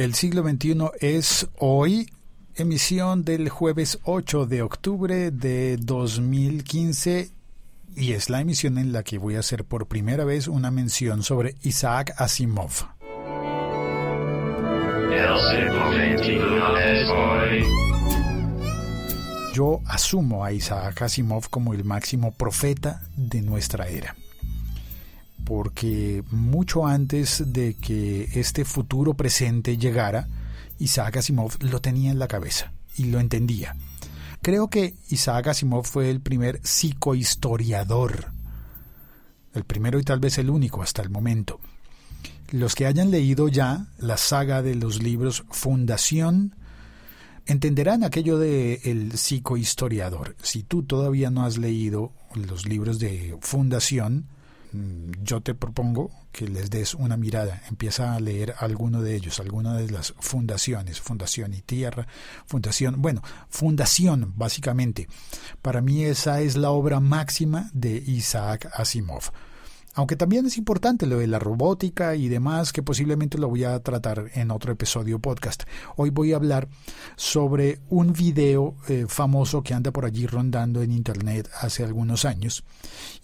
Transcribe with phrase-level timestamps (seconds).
[0.00, 2.10] El siglo XXI es hoy,
[2.54, 7.30] emisión del jueves 8 de octubre de 2015
[7.96, 11.22] y es la emisión en la que voy a hacer por primera vez una mención
[11.22, 12.70] sobre Isaac Asimov.
[19.52, 24.16] Yo asumo a Isaac Asimov como el máximo profeta de nuestra era
[25.50, 30.28] porque mucho antes de que este futuro presente llegara,
[30.78, 33.74] Isaac Asimov lo tenía en la cabeza y lo entendía.
[34.42, 38.30] Creo que Isaac Asimov fue el primer psicohistoriador,
[39.52, 41.58] el primero y tal vez el único hasta el momento.
[42.52, 46.54] Los que hayan leído ya la saga de los libros Fundación
[47.46, 50.36] entenderán aquello de el psicohistoriador.
[50.42, 54.28] Si tú todavía no has leído los libros de Fundación,
[54.72, 59.76] yo te propongo que les des una mirada, empieza a leer alguno de ellos, alguna
[59.76, 62.06] de las fundaciones, Fundación y Tierra,
[62.46, 65.08] Fundación, bueno, Fundación básicamente.
[65.62, 69.30] Para mí esa es la obra máxima de Isaac Asimov.
[69.94, 73.80] Aunque también es importante lo de la robótica y demás, que posiblemente lo voy a
[73.80, 75.64] tratar en otro episodio podcast.
[75.96, 76.68] Hoy voy a hablar
[77.16, 82.62] sobre un video eh, famoso que anda por allí rondando en Internet hace algunos años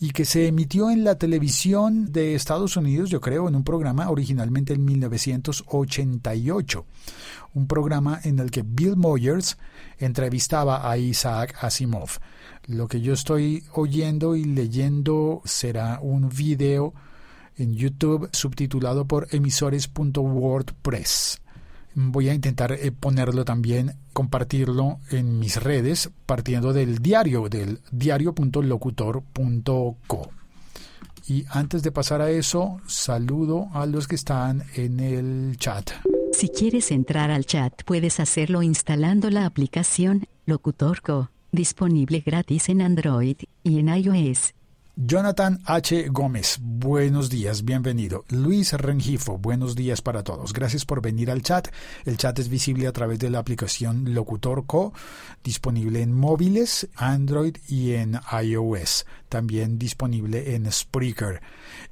[0.00, 4.10] y que se emitió en la televisión de Estados Unidos, yo creo, en un programa
[4.10, 6.84] originalmente en 1988.
[7.54, 9.56] Un programa en el que Bill Moyers
[9.98, 12.18] entrevistaba a Isaac Asimov.
[12.66, 16.92] Lo que yo estoy oyendo y leyendo será un video
[17.56, 21.40] en YouTube subtitulado por emisores.wordpress.
[21.94, 30.30] Voy a intentar eh, ponerlo también, compartirlo en mis redes, partiendo del diario, del diario.locutor.co.
[31.28, 35.92] Y antes de pasar a eso, saludo a los que están en el chat.
[36.32, 43.36] Si quieres entrar al chat, puedes hacerlo instalando la aplicación Locutor.co disponible gratis en Android
[43.64, 44.55] y en iOS.
[44.98, 46.08] Jonathan H.
[46.08, 48.24] Gómez, buenos días, bienvenido.
[48.30, 50.54] Luis Rengifo, buenos días para todos.
[50.54, 51.68] Gracias por venir al chat.
[52.06, 54.94] El chat es visible a través de la aplicación Locutor Co,
[55.44, 59.04] disponible en móviles, Android y en iOS.
[59.28, 61.42] También disponible en Spreaker.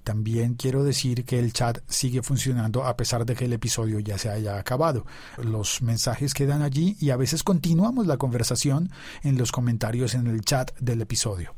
[0.02, 4.16] También quiero decir que el chat sigue funcionando a pesar de que el episodio ya
[4.16, 5.04] se haya acabado.
[5.36, 8.90] Los mensajes quedan allí y a veces continuamos la conversación
[9.22, 11.52] en los comentarios en el chat del episodio.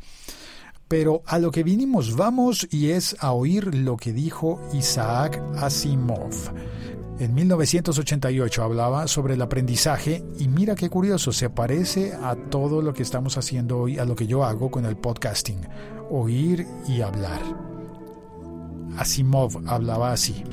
[0.88, 6.32] Pero a lo que vinimos vamos y es a oír lo que dijo Isaac Asimov.
[7.18, 12.92] En 1988 hablaba sobre el aprendizaje y mira qué curioso, se parece a todo lo
[12.92, 15.60] que estamos haciendo hoy, a lo que yo hago con el podcasting,
[16.10, 17.40] oír y hablar.
[18.98, 20.44] Asimov hablaba así.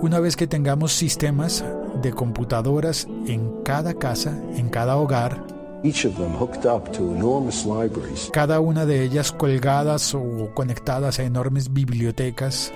[0.00, 1.64] Una vez que tengamos sistemas
[2.00, 5.57] de computadoras en cada casa, en cada hogar,
[8.32, 12.72] cada una de ellas colgadas o conectadas a enormes bibliotecas.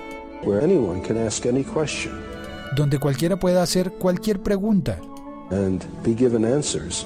[2.75, 4.99] Donde cualquiera pueda hacer cualquier pregunta.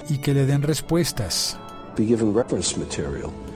[0.10, 1.60] Y que le den respuestas.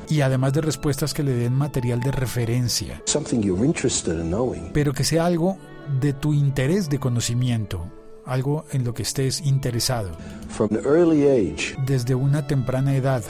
[0.09, 3.02] Y además de respuestas que le den material de referencia.
[4.73, 5.58] Pero que sea algo
[6.02, 10.12] de tu interés de conocimiento algo en lo que estés interesado.
[11.86, 13.24] Desde una temprana edad.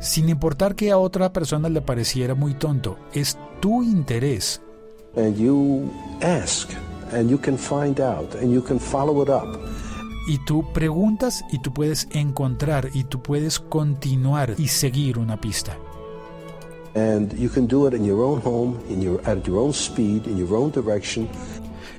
[0.00, 4.60] Sin importar que a otra persona le pareciera muy tonto, es tu interés.
[10.28, 15.78] Y tú preguntas y tú puedes encontrar y tú puedes continuar y seguir una pista.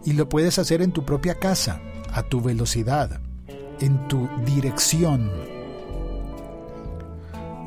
[0.03, 1.79] Y lo puedes hacer en tu propia casa,
[2.11, 3.19] a tu velocidad,
[3.79, 5.29] en tu dirección.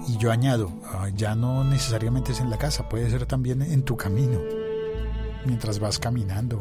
[0.08, 3.82] Y yo añado, ah, ya no necesariamente es en la casa, puede ser también en
[3.84, 4.40] tu camino,
[5.46, 6.58] mientras vas caminando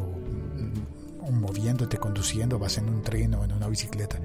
[1.20, 4.20] o, moviéndote, conduciendo, vas en un tren o en una bicicleta.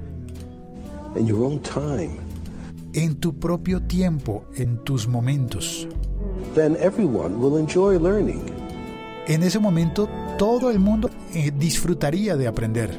[2.92, 5.88] En tu propio tiempo, en tus momentos
[6.56, 8.42] then everyone will enjoy learning.
[9.28, 10.08] En ese momento
[10.38, 12.90] todo el mundo eh, disfrutaría de aprender.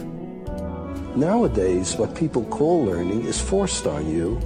[1.15, 4.37] Nowadays, what people call learning is forced on you.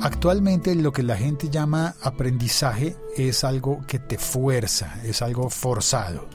[0.00, 6.26] Actualmente lo que la gente llama aprendizaje es algo que te fuerza, es algo forzado.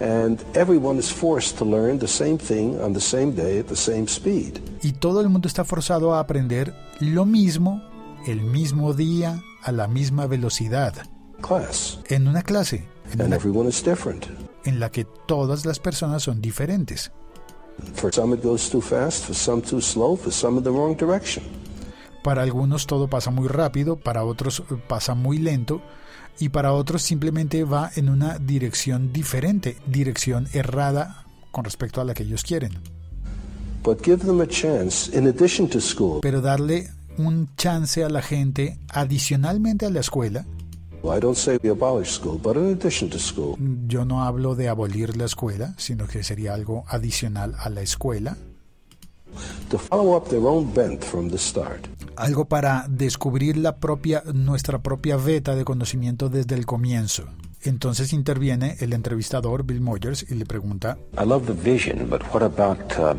[0.00, 3.76] And everyone is forced to learn the same thing on the same day at the
[3.76, 4.60] same speed.
[4.82, 7.82] Y todo el mundo está forzado a aprender lo mismo
[8.26, 10.94] el mismo día a la misma velocidad
[11.40, 14.26] class, en una clase en, and una- is different.
[14.64, 17.12] en la que todas las personas son diferentes.
[22.22, 25.80] Para algunos todo pasa muy rápido, para otros eh, pasa muy lento
[26.38, 32.14] y para otros simplemente va en una dirección diferente, dirección errada con respecto a la
[32.14, 32.72] que ellos quieren.
[33.84, 36.18] But give them a chance, in addition to school.
[36.20, 40.44] Pero darle un chance a la gente adicionalmente a la escuela,
[43.86, 48.36] yo no hablo de abolir la escuela, sino que sería algo adicional a la escuela,
[49.68, 51.86] to follow up their own bent from the start.
[52.16, 57.24] algo para descubrir la propia nuestra propia veta de conocimiento desde el comienzo.
[57.62, 62.42] Entonces interviene el entrevistador Bill Moyers y le pregunta, I love the vision, but what
[62.42, 63.14] about uh,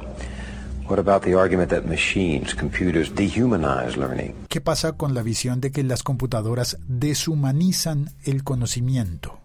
[0.89, 4.33] what about the argument that machines, computers, dehumanize learning?
[4.49, 9.39] ¿qué pasa con la visión de que las computadoras deshumanizan el conocimiento?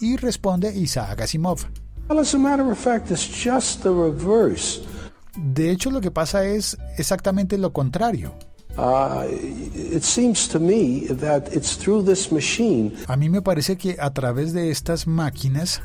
[0.00, 1.66] Y responde Isaac Asimov.
[2.08, 4.82] Well, as a matter of fact, it's just the reverse.
[5.36, 8.34] De hecho, lo que pasa es exactamente lo contrario.
[8.76, 13.96] Uh, it seems to me that it's through this machine A mí me parece que
[14.00, 15.80] a través de estas máquinas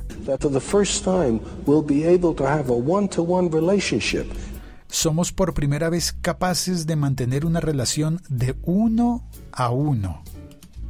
[4.89, 10.23] somos por primera vez capaces de mantener una relación de uno a uno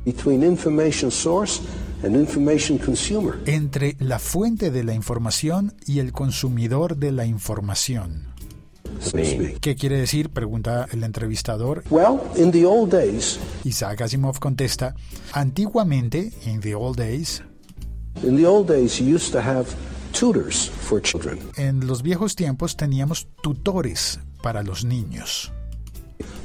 [0.06, 1.62] between information source
[2.04, 3.36] and information consumer.
[3.46, 8.28] entre la fuente de la información y el consumidor de la información.
[9.62, 10.30] ¿Qué quiere decir?
[10.30, 11.84] Pregunta el entrevistador.
[11.90, 14.96] Well, in the old days, Isaac Asimov contesta,
[15.32, 17.44] antiguamente, in the old days,
[18.24, 19.68] in the old days, you used to have
[20.12, 21.40] tutors for children.
[21.58, 25.52] en los viejos tiempos teníamos tutores para los niños.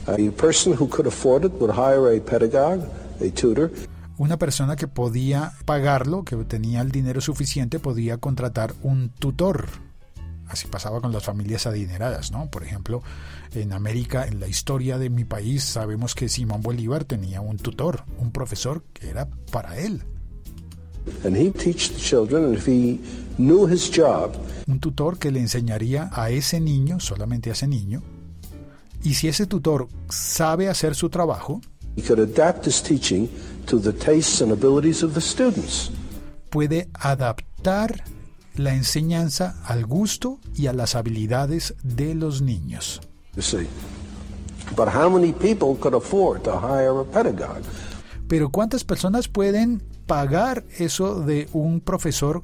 [0.06, 2.84] A person who could afford it would hire a pedagogue,
[3.20, 3.70] a tutor,
[4.16, 9.66] Una persona que podía pagarlo, que tenía el dinero suficiente, podía contratar un tutor.
[10.46, 12.48] Así pasaba con las familias adineradas, ¿no?
[12.48, 13.02] Por ejemplo,
[13.54, 18.04] en América, en la historia de mi país, sabemos que Simón Bolívar tenía un tutor,
[18.18, 20.02] un profesor que era para él.
[21.24, 22.98] and he'd teach the children, and if he
[23.38, 24.32] knew his job,
[24.66, 28.02] Un tutor que le enseñaría a ese niño, solamente a ese niño,
[29.02, 31.60] y si ese tutor sabe hacer su trabajo,
[31.96, 33.28] he could adapt his teaching
[33.66, 35.90] to the tastes and abilities of the students.
[36.50, 38.04] puede adaptar
[38.56, 43.00] la enseñanza al gusto y a las habilidades de los niños.
[43.34, 43.66] You see.
[44.76, 47.64] But how many people could afford to hire a pedagogue?
[48.28, 52.42] Pero ¿cuántas personas pueden pagar eso de un profesor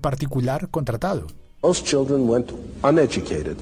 [0.00, 1.26] particular contratado?
[1.62, 2.52] Most children went
[2.82, 3.56] uneducated.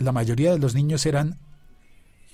[0.00, 1.38] La mayoría de los niños eran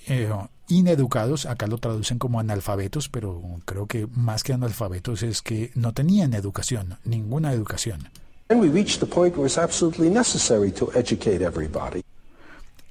[0.07, 0.29] eh,
[0.69, 5.93] ineducados, acá lo traducen como analfabetos, pero creo que más que analfabetos es que no
[5.93, 8.09] tenían educación, ninguna educación.
[8.49, 12.03] And we reached the point where it's absolutely necessary to educate everybody.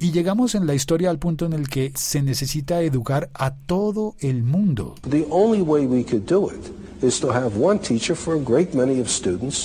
[0.00, 4.14] Y llegamos en la historia al punto en el que se necesita educar a todo
[4.20, 4.94] el mundo.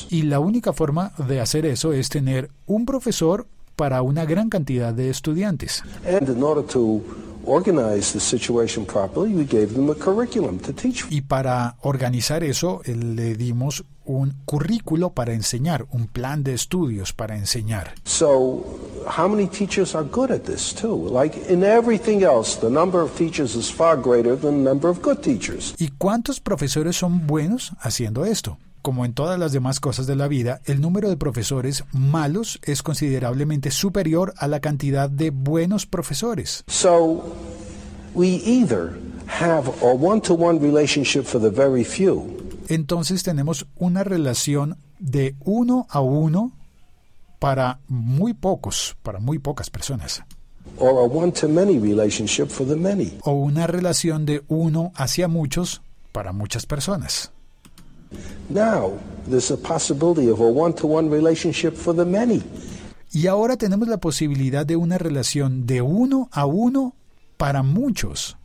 [0.10, 4.92] Y la única forma de hacer eso es tener un profesor para una gran cantidad
[4.94, 5.84] de estudiantes.
[6.06, 7.02] And in order to
[7.46, 11.06] organize the situation properly, we gave them a curriculum to teach.
[11.10, 17.14] Y para organizar eso eh, le dimos un currículo para enseñar, un plan de estudios
[17.14, 17.94] para enseñar.
[18.04, 18.64] So,
[19.18, 21.10] how many teachers are good at this too?
[21.10, 25.02] Like in everything else, the number of teachers is far greater than the number of
[25.02, 25.76] good teachers.
[25.78, 28.58] ¿Y cuántos profesores son buenos haciendo esto?
[28.82, 32.84] Como en todas las demás cosas de la vida, el número de profesores malos es
[32.84, 36.66] considerablemente superior a la cantidad de buenos profesores.
[36.68, 37.24] So,
[38.14, 38.92] we either
[39.28, 46.00] have a one-to-one relationship for the very few, Entonces tenemos una relación de uno a
[46.02, 46.52] uno
[47.40, 50.24] para muy pocos, para muy pocas personas.
[50.78, 53.18] or a one-to-many relationship for the many.
[53.24, 57.32] O una relación de uno hacia muchos para muchas personas.
[58.50, 58.94] Now,
[59.28, 62.44] there's a possibility of a one-to-one relationship for the many.
[63.12, 66.96] Y ahora tenemos la posibilidad de una relación de uno a uno
[67.38, 68.38] para muchos.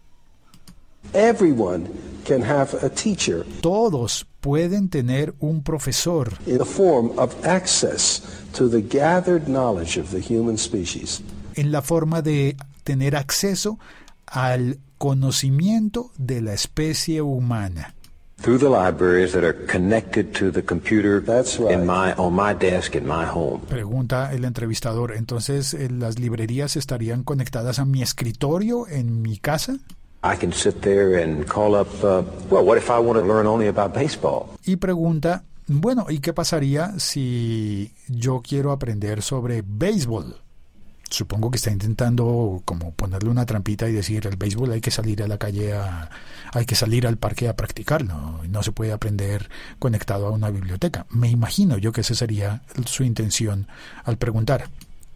[1.12, 1.88] Everyone
[2.24, 8.68] can have a teacher Todos pueden tener un profesor in the form of access to
[8.68, 11.22] the gathered knowledge of the human species.
[11.54, 13.78] en la forma de tener acceso
[14.26, 17.94] al conocimiento de la especie humana.
[18.40, 21.72] Through the libraries that are connected to the computer That's right.
[21.72, 23.60] in my on my desk in my home.
[23.68, 25.14] Pregunta el entrevistador.
[25.16, 29.78] Entonces, eh, ¿las librerías estarían conectadas a mi escritorio en mi casa?
[34.64, 40.36] Y pregunta, bueno, ¿y qué pasaría si yo quiero aprender sobre béisbol?
[41.10, 45.22] Supongo que está intentando como ponerle una trampita y decir, el béisbol hay que salir
[45.22, 46.10] a la calle, a,
[46.52, 49.48] hay que salir al parque a practicarlo, no se puede aprender
[49.78, 51.06] conectado a una biblioteca.
[51.10, 53.68] Me imagino yo que esa sería su intención
[54.04, 54.68] al preguntar.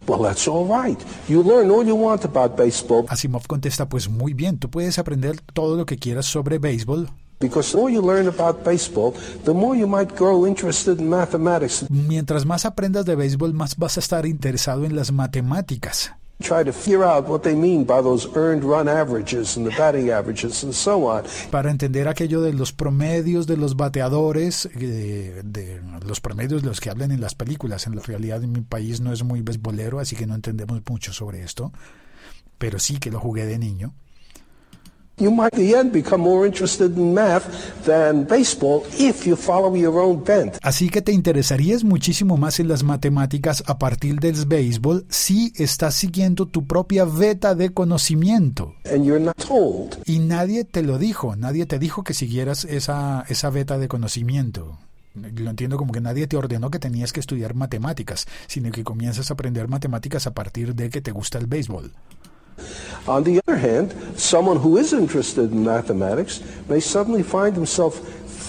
[0.07, 0.99] Well, that's all right.
[1.29, 5.39] You learn all you want about baseball Asimov contesta, pues muy bien, tú puedes aprender
[5.53, 9.13] todo lo que quieras sobre béisbol, because the more you learn about baseball,
[9.45, 11.85] the more you might grow interested in mathematics.
[11.89, 16.13] Mientras más aprendas de béisbol, más vas a estar interesado en las matemáticas.
[16.41, 20.09] Try to figure out what they mean by those earned run averages and the batting
[20.09, 21.23] averages and so on.
[21.51, 26.81] Para entender aquello de los promedios de los bateadores, eh, de los promedios de los
[26.81, 27.87] que hablan en las películas.
[27.87, 31.13] En la realidad, en mi país no es muy beisbolero, así que no entendemos mucho
[31.13, 31.71] sobre esto.
[32.57, 33.93] Pero sí que lo jugué de niño.
[35.23, 37.45] You might, at the end, become more interested in math
[37.85, 40.57] than baseball if you follow your own bent.
[40.61, 45.95] Así que te interesarías muchísimo más en las matemáticas a partir del béisbol si estás
[45.95, 48.75] siguiendo tu propia veta de conocimiento.
[48.83, 49.97] And you're not told.
[50.05, 54.77] Y nadie te lo dijo, nadie te dijo que siguieras esa, esa veta de conocimiento.
[55.15, 59.29] Lo entiendo como que nadie te ordenó que tenías que estudiar matemáticas, sino que comienzas
[59.29, 61.93] a aprender matemáticas a partir de que te gusta el béisbol.
[63.07, 67.99] On the other hand, someone who is interested in mathematics may suddenly find himself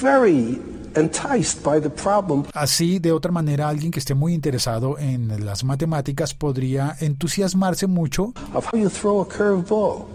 [0.01, 0.61] very
[0.97, 5.65] enticed by the problem Así, de otra manera, alguien que esté muy interesado en las
[5.65, 10.07] matemáticas podría entusiasmarse mucho of how you throw a curved ball.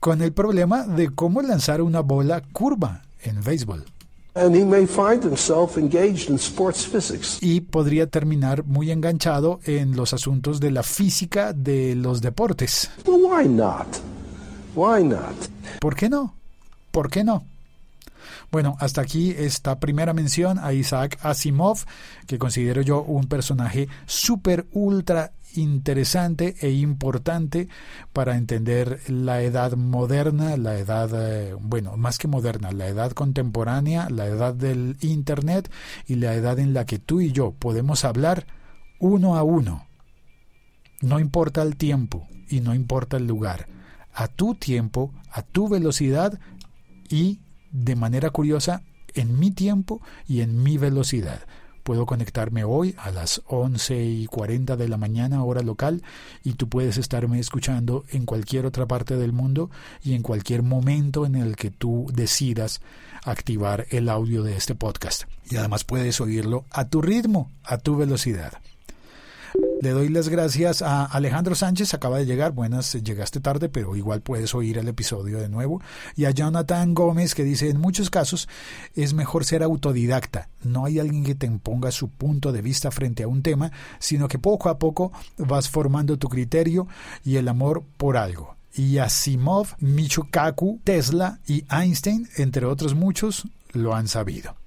[0.00, 3.84] con el problema de cómo lanzar una bola curva en béisbol.
[4.34, 7.38] And he may find himself engaged in sports physics.
[7.42, 12.90] Y podría terminar muy enganchado en los asuntos de la física de los deportes.
[13.06, 13.86] Why not?
[14.74, 15.34] Why not?
[15.80, 16.34] ¿Por qué no?
[16.90, 17.44] ¿Por qué no?
[18.50, 21.84] Bueno, hasta aquí esta primera mención a Isaac Asimov,
[22.26, 27.68] que considero yo un personaje súper, ultra interesante e importante
[28.12, 34.08] para entender la edad moderna, la edad, eh, bueno, más que moderna, la edad contemporánea,
[34.10, 35.70] la edad del Internet
[36.06, 38.46] y la edad en la que tú y yo podemos hablar
[38.98, 39.86] uno a uno.
[41.00, 43.66] No importa el tiempo y no importa el lugar.
[44.14, 46.38] A tu tiempo, a tu velocidad
[47.08, 47.40] y,
[47.70, 48.82] de manera curiosa,
[49.14, 51.40] en mi tiempo y en mi velocidad.
[51.82, 56.02] Puedo conectarme hoy a las 11 y 40 de la mañana hora local
[56.44, 59.70] y tú puedes estarme escuchando en cualquier otra parte del mundo
[60.02, 62.80] y en cualquier momento en el que tú decidas
[63.24, 65.24] activar el audio de este podcast.
[65.50, 68.52] Y además puedes oírlo a tu ritmo, a tu velocidad.
[69.82, 74.20] Le doy las gracias a Alejandro Sánchez, acaba de llegar, buenas, llegaste tarde, pero igual
[74.20, 75.82] puedes oír el episodio de nuevo.
[76.14, 78.48] Y a Jonathan Gómez que dice, en muchos casos
[78.94, 83.24] es mejor ser autodidacta, no hay alguien que te imponga su punto de vista frente
[83.24, 86.86] a un tema, sino que poco a poco vas formando tu criterio
[87.24, 88.54] y el amor por algo.
[88.76, 94.61] Y Asimov, Michikaku, Tesla y Einstein, entre otros muchos, lo han sabido.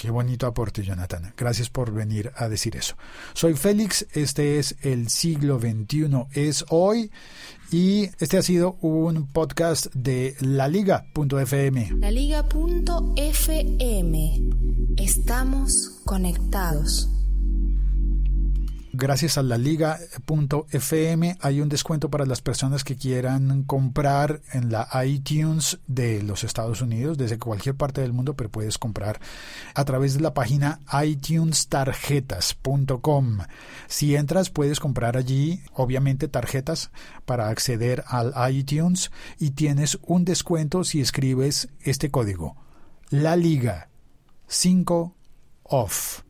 [0.00, 1.34] Qué bonito aporte, Jonathan.
[1.36, 2.96] Gracias por venir a decir eso.
[3.34, 7.10] Soy Félix, este es El siglo XXI es hoy
[7.70, 11.90] y este ha sido un podcast de laliga.fm.
[11.98, 12.50] Laliga.fm.
[14.96, 17.19] Estamos conectados.
[18.92, 24.88] Gracias a la liga.fm hay un descuento para las personas que quieran comprar en la
[25.04, 29.20] iTunes de los Estados Unidos, desde cualquier parte del mundo, pero puedes comprar
[29.74, 33.38] a través de la página itunestarjetas.com.
[33.86, 36.90] Si entras, puedes comprar allí, obviamente, tarjetas
[37.26, 42.56] para acceder al iTunes y tienes un descuento si escribes este código.
[43.10, 43.88] La Liga
[44.48, 45.14] 5
[45.62, 46.22] off.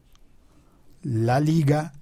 [1.02, 1.94] La Liga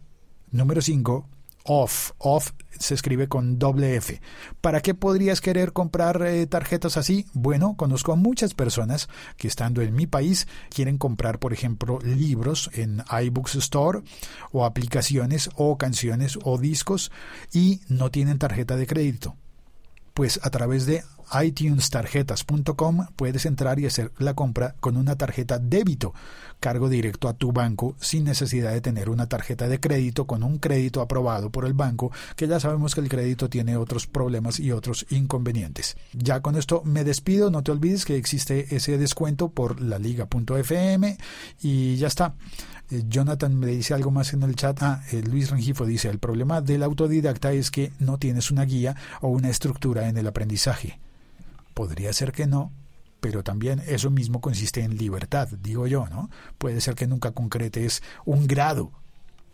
[0.50, 1.28] Número 5.
[1.64, 2.12] Off.
[2.18, 4.20] Off se escribe con doble F.
[4.60, 7.26] ¿Para qué podrías querer comprar eh, tarjetas así?
[7.34, 12.70] Bueno, conozco a muchas personas que estando en mi país quieren comprar, por ejemplo, libros
[12.72, 14.00] en iBooks Store
[14.50, 17.12] o aplicaciones o canciones o discos
[17.52, 19.36] y no tienen tarjeta de crédito.
[20.14, 26.14] Pues a través de iTunestarjetas.com puedes entrar y hacer la compra con una tarjeta débito,
[26.60, 30.58] cargo directo a tu banco sin necesidad de tener una tarjeta de crédito con un
[30.58, 34.72] crédito aprobado por el banco, que ya sabemos que el crédito tiene otros problemas y
[34.72, 35.96] otros inconvenientes.
[36.12, 41.18] Ya con esto me despido, no te olvides que existe ese descuento por la liga.fm
[41.62, 42.34] y ya está.
[42.90, 44.82] Eh, Jonathan me dice algo más en el chat.
[44.82, 48.96] Ah, eh, Luis Rengifo dice, el problema del autodidacta es que no tienes una guía
[49.20, 50.98] o una estructura en el aprendizaje.
[51.78, 52.72] Podría ser que no,
[53.20, 56.28] pero también eso mismo consiste en libertad, digo yo, ¿no?
[56.58, 58.90] Puede ser que nunca concretes un grado,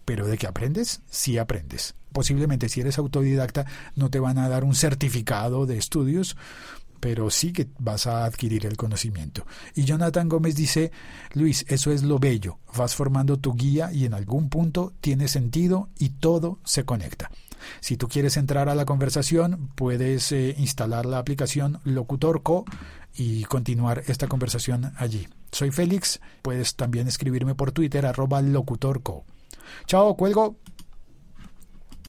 [0.06, 1.96] pero de que aprendes, sí aprendes.
[2.14, 6.34] Posiblemente si eres autodidacta no te van a dar un certificado de estudios,
[7.00, 9.46] pero sí que vas a adquirir el conocimiento.
[9.74, 10.92] Y Jonathan Gómez dice,
[11.32, 15.88] Luis, eso es lo bello, vas formando tu guía y en algún punto tiene sentido
[15.98, 17.30] y todo se conecta.
[17.80, 22.64] Si tú quieres entrar a la conversación, puedes eh, instalar la aplicación Locutorco
[23.16, 25.28] y continuar esta conversación allí.
[25.52, 29.24] Soy Félix, puedes también escribirme por Twitter arroba locutorco.
[29.86, 30.56] Chao, cuelgo.